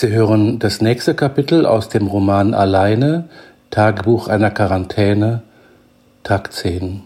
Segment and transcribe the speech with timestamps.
[0.00, 3.28] Sie hören das nächste Kapitel aus dem Roman Alleine,
[3.70, 5.42] Tagebuch einer Quarantäne,
[6.22, 7.02] Tag 10.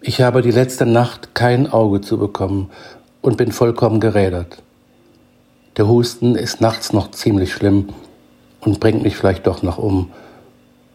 [0.00, 2.68] Ich habe die letzte Nacht kein Auge zu bekommen
[3.22, 4.60] und bin vollkommen gerädert.
[5.76, 7.90] Der Husten ist nachts noch ziemlich schlimm
[8.58, 10.10] und bringt mich vielleicht doch noch um.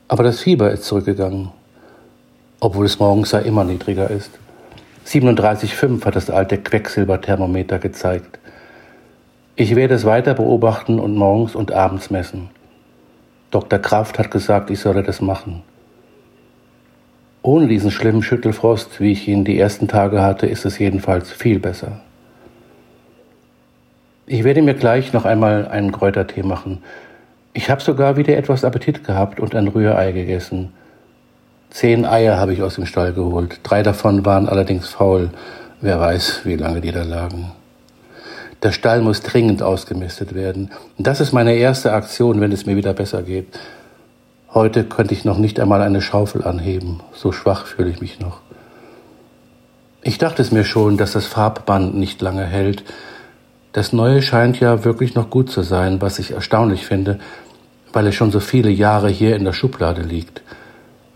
[0.10, 1.48] Aber das Fieber ist zurückgegangen,
[2.60, 4.32] obwohl es morgens ja immer niedriger ist.
[5.08, 8.40] 37,5 hat das alte Quecksilberthermometer gezeigt.
[9.58, 12.50] Ich werde es weiter beobachten und morgens und abends messen.
[13.52, 13.80] Dr.
[13.80, 15.64] Kraft hat gesagt, ich solle das machen.
[17.42, 21.60] Ohne diesen schlimmen Schüttelfrost, wie ich ihn die ersten Tage hatte, ist es jedenfalls viel
[21.60, 22.02] besser.
[24.26, 26.84] Ich werde mir gleich noch einmal einen Kräutertee machen.
[27.54, 30.74] Ich habe sogar wieder etwas Appetit gehabt und ein Rührei gegessen.
[31.70, 33.62] Zehn Eier habe ich aus dem Stall geholt.
[33.64, 35.30] Drei davon waren allerdings faul.
[35.80, 37.52] Wer weiß, wie lange die da lagen.
[38.66, 40.72] Der Stall muss dringend ausgemistet werden.
[40.98, 43.46] Und das ist meine erste Aktion, wenn es mir wieder besser geht.
[44.52, 47.02] Heute könnte ich noch nicht einmal eine Schaufel anheben.
[47.14, 48.40] So schwach fühle ich mich noch.
[50.02, 52.84] Ich dachte es mir schon, dass das Farbband nicht lange hält.
[53.72, 57.20] Das Neue scheint ja wirklich noch gut zu sein, was ich erstaunlich finde,
[57.94, 60.42] weil es schon so viele Jahre hier in der Schublade liegt.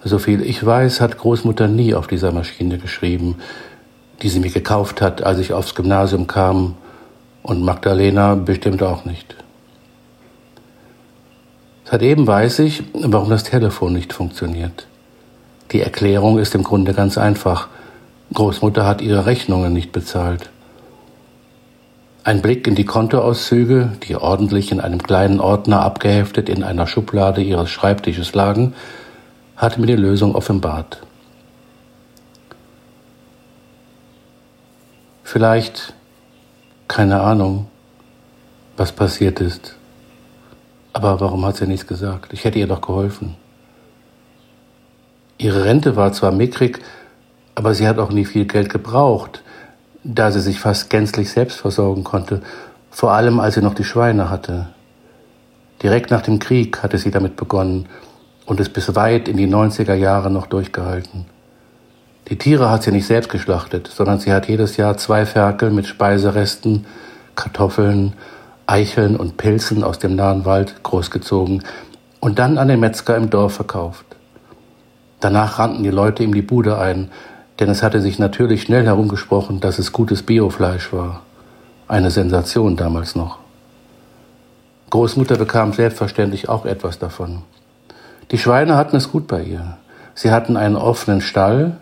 [0.03, 3.37] So viel ich weiß, hat Großmutter nie auf dieser Maschine geschrieben,
[4.21, 6.75] die sie mir gekauft hat, als ich aufs Gymnasium kam,
[7.43, 9.35] und Magdalena bestimmt auch nicht.
[11.85, 14.85] Seitdem weiß ich, warum das Telefon nicht funktioniert.
[15.71, 17.67] Die Erklärung ist im Grunde ganz einfach.
[18.33, 20.49] Großmutter hat ihre Rechnungen nicht bezahlt.
[22.23, 27.41] Ein Blick in die Kontoauszüge, die ordentlich in einem kleinen Ordner abgeheftet in einer Schublade
[27.41, 28.75] ihres Schreibtisches lagen,
[29.55, 31.01] hat mir die Lösung offenbart.
[35.23, 35.93] Vielleicht,
[36.89, 37.67] keine Ahnung,
[38.75, 39.75] was passiert ist.
[40.91, 42.33] Aber warum hat sie nichts gesagt?
[42.33, 43.37] Ich hätte ihr doch geholfen.
[45.37, 46.79] Ihre Rente war zwar mickrig,
[47.55, 49.43] aber sie hat auch nie viel Geld gebraucht,
[50.03, 52.41] da sie sich fast gänzlich selbst versorgen konnte,
[52.89, 54.69] vor allem als sie noch die Schweine hatte.
[55.83, 57.87] Direkt nach dem Krieg hatte sie damit begonnen
[58.47, 61.27] und es bis weit in die 90er Jahre noch durchgehalten.
[62.29, 65.87] Die Tiere hat sie nicht selbst geschlachtet, sondern sie hat jedes Jahr zwei Ferkel mit
[65.87, 66.85] Speiseresten,
[67.35, 68.13] Kartoffeln,
[68.67, 71.63] Eicheln und Pilzen aus dem nahen Wald großgezogen
[72.19, 74.05] und dann an den Metzger im Dorf verkauft.
[75.19, 77.09] Danach rannten die Leute ihm die Bude ein,
[77.59, 81.21] denn es hatte sich natürlich schnell herumgesprochen, dass es gutes Biofleisch war.
[81.87, 83.39] Eine Sensation damals noch.
[84.91, 87.41] Großmutter bekam selbstverständlich auch etwas davon.
[88.29, 89.77] Die Schweine hatten es gut bei ihr.
[90.13, 91.77] Sie hatten einen offenen Stall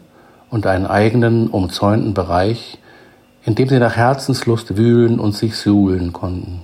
[0.50, 2.80] und einen eigenen, umzäunten Bereich,
[3.44, 6.62] in dem sie nach Herzenslust wühlen und sich suhlen konnten.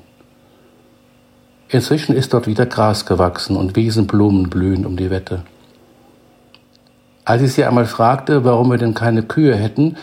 [1.69, 5.43] Inzwischen ist dort wieder Gras gewachsen und Wiesenblumen blühen um die Wette.
[7.25, 9.95] Als ich sie einmal fragte, warum wir denn keine Kühe hätten,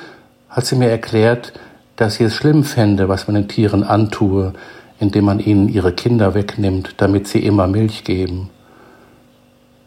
[0.49, 1.53] hat sie mir erklärt,
[1.97, 4.55] dass sie es schlimm fände, was man den Tieren antue,
[4.99, 8.51] indem man ihnen ihre Kinder wegnimmt, damit sie immer Milch geben.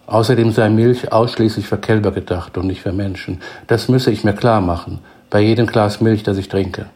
[0.06, 3.42] Außerdem sei Milch ausschließlich für Kälber gedacht und nicht für Menschen.
[3.68, 5.00] Das müsse ich mir klar machen,
[5.30, 6.88] bei jedem Glas Milch, das ich trinke.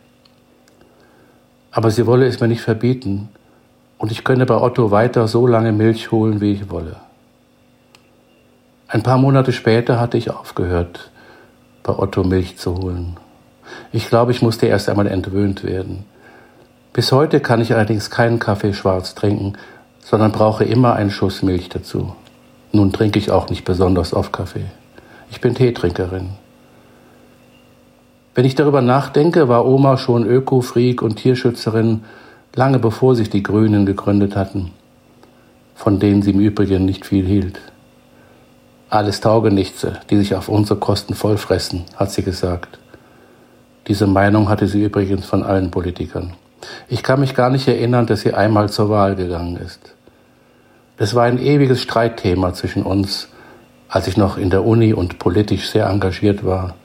[1.72, 3.30] Aber sie wolle es mir nicht verbieten,
[3.98, 6.98] und ich könne bei Otto weiter so lange Milch holen, wie ich wolle.
[8.88, 11.12] Ein paar Monate später hatte ich aufgehört,
[11.84, 13.18] bei Otto Milch zu holen.
[13.92, 16.06] Ich glaube, ich musste erst einmal entwöhnt werden.
[16.94, 19.54] Bis heute kann ich allerdings keinen Kaffee schwarz trinken,
[20.00, 22.16] sondern brauche immer einen Schuss Milch dazu.
[22.72, 24.66] Nun trinke ich auch nicht besonders oft Kaffee.
[25.32, 26.30] Ich bin Teetrinkerin.
[28.36, 32.04] Wenn ich darüber nachdenke, war Oma schon Öko-Freak und Tierschützerin
[32.56, 34.72] lange bevor sich die Grünen gegründet hatten,
[35.76, 37.60] von denen sie im Übrigen nicht viel hielt.
[38.90, 42.80] Alles Taugenichtse, die sich auf unsere Kosten vollfressen, hat sie gesagt.
[43.88, 46.34] Diese Meinung hatte sie übrigens von allen Politikern.
[46.88, 49.97] Ich kann mich gar nicht erinnern, dass sie einmal zur Wahl gegangen ist.
[51.00, 53.30] Es war ein ewiges Streitthema zwischen uns,
[53.88, 56.76] als ich noch in der Uni und politisch sehr engagiert war.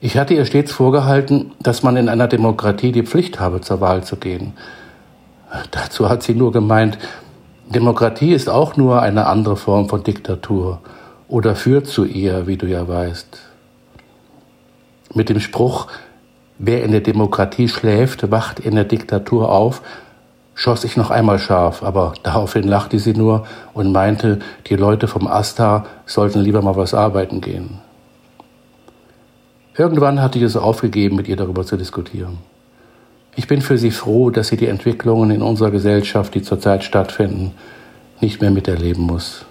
[0.00, 4.04] Ich hatte ihr stets vorgehalten, dass man in einer Demokratie die Pflicht habe, zur Wahl
[4.04, 4.52] zu gehen.
[5.70, 6.98] Dazu hat sie nur gemeint,
[7.70, 10.80] Demokratie ist auch nur eine andere Form von Diktatur
[11.26, 13.40] oder führt zu ihr, wie du ja weißt.
[15.14, 15.86] Mit dem Spruch,
[16.58, 19.80] wer in der Demokratie schläft, wacht in der Diktatur auf,
[20.54, 25.26] schoss ich noch einmal scharf, aber daraufhin lachte sie nur und meinte, die Leute vom
[25.26, 27.80] Asta sollten lieber mal was arbeiten gehen.
[29.76, 32.38] Irgendwann hatte ich es aufgegeben, mit ihr darüber zu diskutieren.
[33.36, 37.52] Ich bin für sie froh, dass sie die Entwicklungen in unserer Gesellschaft, die zurzeit stattfinden,
[38.20, 39.44] nicht mehr miterleben muss.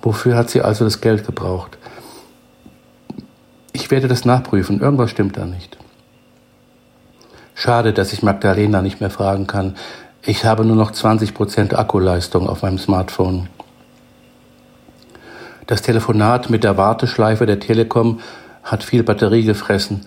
[0.00, 1.76] Wofür hat sie also das Geld gebraucht?
[3.72, 5.76] Ich werde das nachprüfen, irgendwas stimmt da nicht.
[7.58, 9.76] Schade, dass ich Magdalena nicht mehr fragen kann.
[10.20, 13.48] Ich habe nur noch 20% Akkuleistung auf meinem Smartphone.
[15.66, 18.20] Das Telefonat mit der Warteschleife der Telekom
[18.62, 20.02] hat viel Batterie gefressen.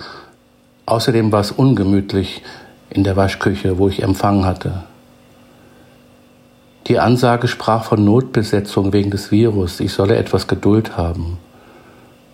[0.86, 2.44] Außerdem war es ungemütlich
[2.92, 4.84] in der Waschküche, wo ich Empfang hatte.
[6.86, 9.80] Die Ansage sprach von Notbesetzung wegen des Virus.
[9.80, 11.40] Ich solle etwas Geduld haben.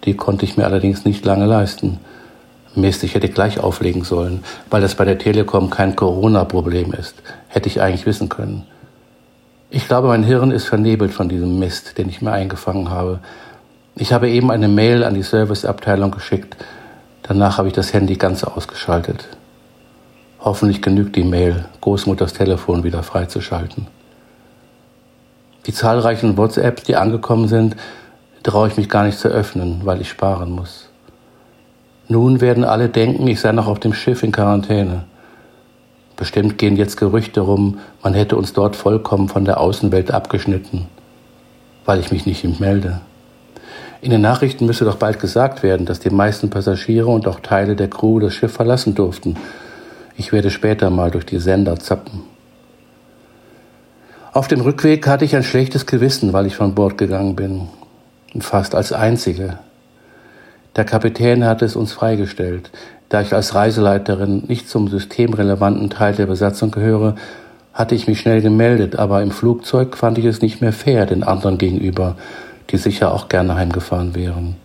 [0.04, 2.00] Die konnte ich mir allerdings nicht lange leisten.
[2.78, 7.16] Ich hätte gleich auflegen sollen, weil das bei der Telekom kein Corona-Problem ist.
[7.48, 8.66] Hätte ich eigentlich wissen können.
[9.70, 13.20] Ich glaube, mein Hirn ist vernebelt von diesem Mist, den ich mir eingefangen habe.
[13.96, 16.58] Ich habe eben eine Mail an die Serviceabteilung geschickt.
[17.24, 19.28] Danach habe ich das Handy ganz ausgeschaltet.
[20.40, 23.88] Hoffentlich genügt die Mail, Großmutters Telefon wieder freizuschalten.
[25.66, 27.76] Die zahlreichen WhatsApps, die angekommen sind,
[28.44, 30.85] traue ich mich gar nicht zu öffnen, weil ich sparen muss.
[32.08, 35.06] Nun werden alle denken, ich sei noch auf dem Schiff in Quarantäne.
[36.16, 40.88] Bestimmt gehen jetzt Gerüchte rum, man hätte uns dort vollkommen von der Außenwelt abgeschnitten,
[41.84, 43.02] weil ich mich nicht melde.
[44.02, 47.76] In den Nachrichten müsste doch bald gesagt werden, dass die meisten Passagiere und auch Teile
[47.76, 49.36] der Crew das Schiff verlassen durften.
[50.16, 52.22] Ich werde später mal durch die Sender zappen.
[54.32, 57.68] Auf dem Rückweg hatte ich ein schlechtes Gewissen, weil ich von Bord gegangen bin.
[58.40, 59.60] Fast als Einzige.
[60.76, 62.70] Der Kapitän hatte es uns freigestellt.
[63.08, 67.16] Da ich als Reiseleiterin nicht zum systemrelevanten Teil der Besatzung gehöre,
[67.74, 71.24] hatte ich mich schnell gemeldet, aber im Flugzeug fand ich es nicht mehr fair den
[71.24, 72.16] anderen gegenüber,
[72.70, 74.56] die sicher auch gerne heimgefahren wären.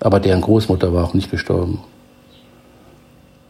[0.00, 1.80] Aber deren Großmutter war auch nicht gestorben.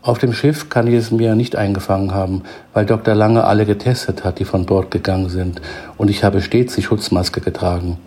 [0.02, 2.42] Auf dem Schiff kann ich es mir nicht eingefangen haben,
[2.72, 3.14] weil Dr.
[3.14, 5.60] Lange alle getestet hat, die von Bord gegangen sind,
[5.96, 7.99] und ich habe stets die Schutzmaske getragen.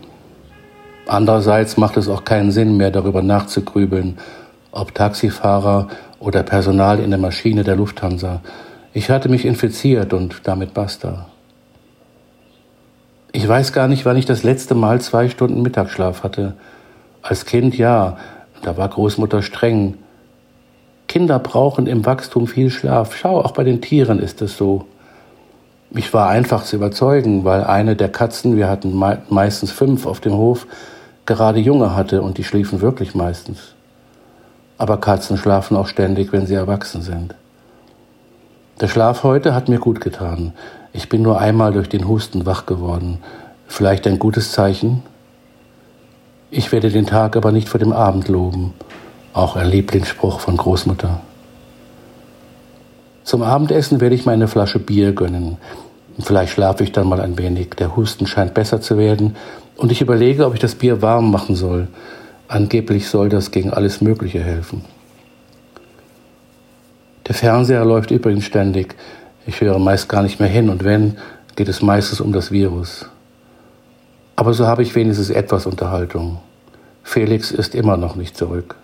[1.09, 4.19] Andererseits macht es auch keinen Sinn mehr, darüber nachzugrübeln,
[4.71, 5.87] ob Taxifahrer
[6.19, 8.41] oder Personal in der Maschine der Lufthansa.
[8.93, 11.25] Ich hatte mich infiziert und damit basta.
[13.31, 16.53] Ich weiß gar nicht, wann ich das letzte Mal zwei Stunden Mittagsschlaf hatte.
[17.23, 18.17] Als Kind ja,
[18.61, 19.95] da war Großmutter streng.
[21.07, 23.15] Kinder brauchen im Wachstum viel Schlaf.
[23.15, 24.85] Schau, auch bei den Tieren ist es so.
[25.89, 28.93] Ich war einfach zu überzeugen, weil eine der Katzen, wir hatten
[29.29, 30.67] meistens fünf auf dem Hof,
[31.29, 33.75] gerade Junge hatte und die schliefen wirklich meistens.
[34.79, 37.35] Aber Katzen schlafen auch ständig, wenn sie erwachsen sind.
[38.81, 40.53] Der Schlaf heute hat mir gut getan.
[40.91, 43.19] Ich bin nur einmal durch den Husten wach geworden.
[43.67, 45.03] Vielleicht ein gutes Zeichen?
[46.49, 48.73] Ich werde den Tag aber nicht vor dem Abend loben.
[49.33, 51.21] Auch ein Lieblingsspruch von Großmutter.
[53.23, 55.57] Zum Abendessen werde ich mir eine Flasche Bier gönnen.
[56.19, 57.69] Vielleicht schlafe ich dann mal ein wenig.
[57.77, 59.35] Der Husten scheint besser zu werden
[59.79, 61.87] und ich überlege, ob ich das Bier warm machen soll.
[62.49, 64.83] Angeblich soll das gegen alles Mögliche helfen.
[67.27, 68.95] Der Fernseher läuft übrigens ständig.
[69.47, 71.17] Ich höre meist gar nicht mehr hin und wenn,
[71.55, 73.05] geht es meistens um das Virus.
[74.35, 76.39] Aber so habe ich wenigstens etwas Unterhaltung.
[77.03, 78.75] Felix ist immer noch nicht zurück.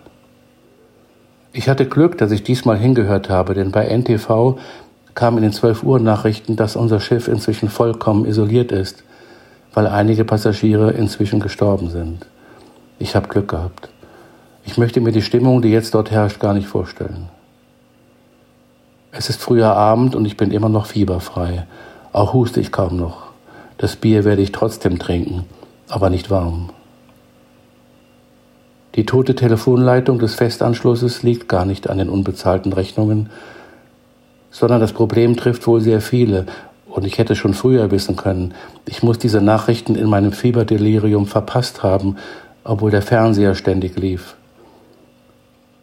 [1.52, 4.58] Ich hatte Glück, dass ich diesmal hingehört habe, denn bei NTV
[5.14, 9.05] kam in den 12 Uhr Nachrichten, dass unser Schiff inzwischen vollkommen isoliert ist
[9.76, 12.24] weil einige Passagiere inzwischen gestorben sind.
[12.98, 13.90] Ich habe Glück gehabt.
[14.64, 17.28] Ich möchte mir die Stimmung, die jetzt dort herrscht, gar nicht vorstellen.
[19.12, 21.66] Es ist früher Abend und ich bin immer noch fieberfrei.
[22.14, 23.24] Auch huste ich kaum noch.
[23.76, 25.44] Das Bier werde ich trotzdem trinken,
[25.90, 26.70] aber nicht warm.
[28.94, 33.28] Die tote Telefonleitung des Festanschlusses liegt gar nicht an den unbezahlten Rechnungen,
[34.50, 36.46] sondern das Problem trifft wohl sehr viele
[36.96, 38.54] und ich hätte schon früher wissen können.
[38.86, 42.16] Ich muss diese Nachrichten in meinem Fieberdelirium verpasst haben,
[42.64, 44.34] obwohl der Fernseher ständig lief.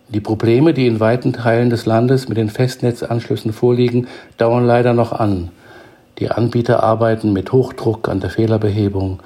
[0.10, 5.12] Die Probleme, die in weiten Teilen des Landes mit den Festnetzanschlüssen vorliegen, dauern leider noch
[5.12, 5.52] an.
[6.18, 9.20] Die Anbieter arbeiten mit Hochdruck an der Fehlerbehebung,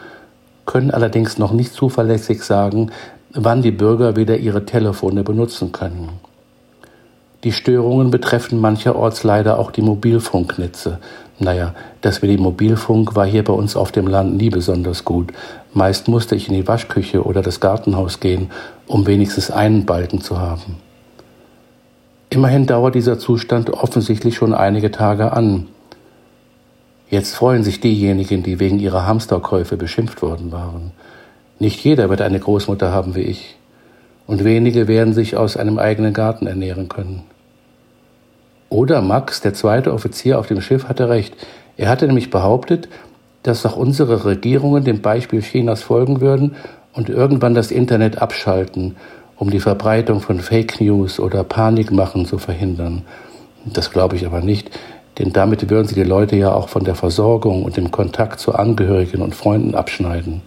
[0.66, 2.92] können allerdings noch nicht zuverlässig sagen,
[3.34, 6.10] wann die Bürger wieder ihre Telefone benutzen können.
[7.44, 11.00] Die Störungen betreffen mancherorts leider auch die Mobilfunknetze.
[11.40, 15.32] Naja, das mit dem Mobilfunk war hier bei uns auf dem Land nie besonders gut.
[15.74, 18.50] Meist musste ich in die Waschküche oder das Gartenhaus gehen,
[18.88, 20.78] um wenigstens einen Balken zu haben.
[22.30, 25.68] Immerhin dauert dieser Zustand offensichtlich schon einige Tage an.
[27.10, 30.92] Jetzt freuen sich diejenigen, die wegen ihrer Hamsterkäufe beschimpft worden waren.
[31.60, 33.56] Nicht jeder wird eine Großmutter haben wie ich,
[34.26, 37.24] und wenige werden sich aus einem eigenen Garten ernähren können.
[38.70, 41.36] Oder Max, der zweite Offizier auf dem Schiff, hatte recht.
[41.78, 42.90] Er hatte nämlich behauptet,
[43.44, 46.56] dass auch unsere Regierungen dem Beispiel Chinas folgen würden
[46.94, 48.98] und irgendwann das Internet abschalten,
[49.38, 53.04] um die Verbreitung von Fake News oder Panikmachen zu verhindern.
[53.66, 54.72] Das glaube ich aber nicht,
[55.18, 58.54] denn damit würden sie die Leute ja auch von der Versorgung und dem Kontakt zu
[58.54, 60.42] Angehörigen und Freunden abschneiden.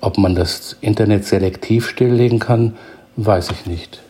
[0.00, 2.74] Ob man das Internet selektiv stilllegen kann,
[3.16, 4.00] weiß ich nicht.